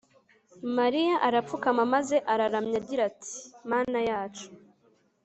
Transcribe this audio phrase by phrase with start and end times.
[0.77, 3.33] mariya arapfukama maze araramya agira ati
[3.69, 4.47] manayacu